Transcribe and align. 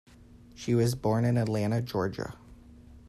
She 0.55 0.73
was 0.73 0.95
born 0.95 1.25
in 1.25 1.37
Atlanta, 1.37 1.79
Georgia. 1.79 2.33